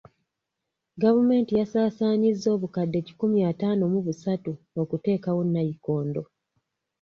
Gavumenti 1.03 1.51
yasaasanyizza 1.59 2.47
obukadde 2.55 2.99
kikumi 3.07 3.39
ataano 3.51 3.83
mu 3.93 3.99
busatu 4.07 4.51
okuteekawo 4.81 5.41
nnayikondo. 5.47 6.21